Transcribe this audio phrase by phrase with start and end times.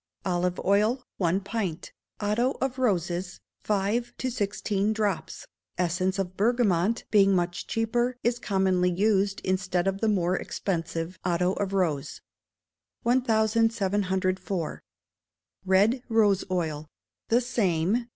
[0.25, 5.45] Olive oil, one pint; otto of roses, five to sixteen drops.
[5.77, 11.53] Essence of bergamot, being much cheaper, is commonly used instead of the more expensive otto
[11.53, 12.19] of rose.
[13.03, 14.81] 1704.
[15.67, 16.87] Red Rose Oil.
[17.29, 18.07] The same.